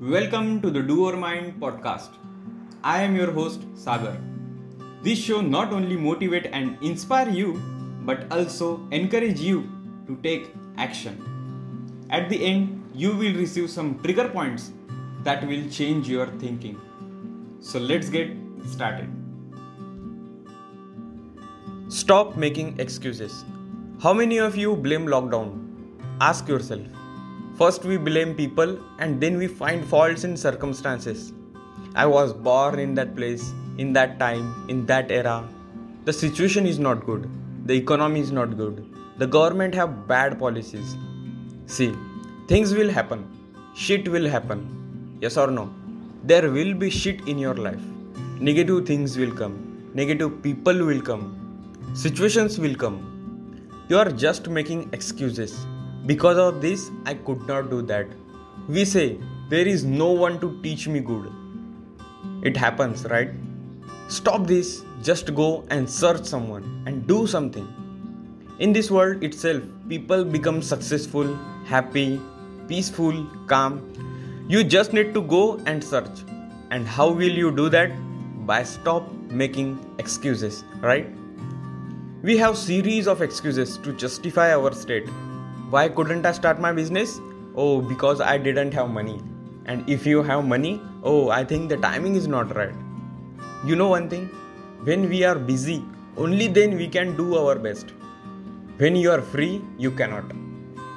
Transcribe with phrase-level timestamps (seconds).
[0.00, 2.10] Welcome to the Doer Mind podcast.
[2.84, 4.16] I am your host Sagar.
[5.02, 7.60] This show not only motivate and inspire you
[8.04, 9.68] but also encourage you
[10.06, 12.06] to take action.
[12.10, 14.70] At the end, you will receive some trigger points
[15.24, 16.80] that will change your thinking.
[17.58, 18.30] So let's get
[18.68, 19.10] started.
[21.88, 23.44] Stop making excuses.
[24.00, 25.58] How many of you blame lockdown?
[26.20, 26.86] Ask yourself.
[27.58, 31.32] First, we blame people and then we find faults in circumstances.
[31.96, 35.48] I was born in that place, in that time, in that era.
[36.04, 37.28] The situation is not good.
[37.66, 38.86] The economy is not good.
[39.18, 40.96] The government have bad policies.
[41.66, 41.92] See,
[42.46, 43.26] things will happen.
[43.74, 45.18] Shit will happen.
[45.20, 45.68] Yes or no?
[46.22, 47.82] There will be shit in your life.
[48.38, 49.90] Negative things will come.
[49.94, 51.24] Negative people will come.
[51.94, 53.00] Situations will come.
[53.88, 55.66] You are just making excuses.
[56.06, 58.06] Because of this, I could not do that.
[58.68, 61.30] We say, there is no one to teach me good.
[62.42, 63.30] It happens, right?
[64.08, 67.66] Stop this, just go and search someone and do something.
[68.58, 72.20] In this world itself, people become successful, happy,
[72.68, 73.82] peaceful, calm.
[74.48, 76.24] You just need to go and search.
[76.70, 77.90] And how will you do that?
[78.46, 81.06] By stop making excuses, right?
[82.22, 85.08] We have series of excuses to justify our state.
[85.70, 87.20] Why couldn't I start my business?
[87.54, 89.20] Oh, because I didn't have money.
[89.66, 92.72] And if you have money, oh, I think the timing is not right.
[93.66, 94.28] You know one thing?
[94.84, 95.84] When we are busy,
[96.16, 97.92] only then we can do our best.
[98.78, 100.32] When you are free, you cannot.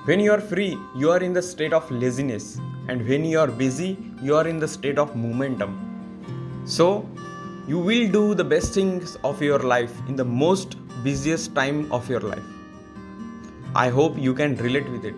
[0.05, 2.57] When you are free, you are in the state of laziness.
[2.87, 6.63] And when you are busy, you are in the state of momentum.
[6.63, 7.09] So,
[7.67, 12.09] you will do the best things of your life in the most busiest time of
[12.09, 12.60] your life.
[13.75, 15.15] I hope you can relate with it.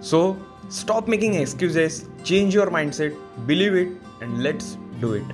[0.00, 3.88] So, stop making excuses, change your mindset, believe it,
[4.20, 5.24] and let's do it.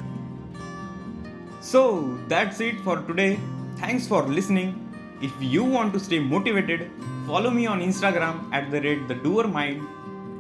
[1.61, 3.39] So that's it for today.
[3.77, 4.79] Thanks for listening.
[5.23, 6.91] If you want to stay motivated,
[7.27, 9.87] follow me on Instagram at the rate the doer mind.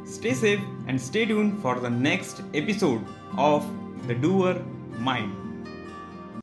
[0.04, 3.06] Stay safe and stay tuned for the next episode
[3.38, 3.64] of
[4.08, 4.60] the doer
[4.98, 5.51] mind.